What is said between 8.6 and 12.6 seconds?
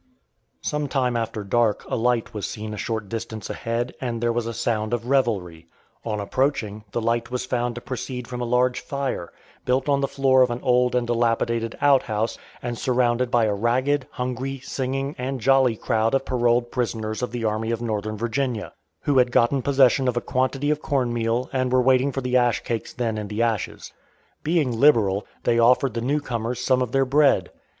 fire, built on the floor of an old and dilapidated outhouse,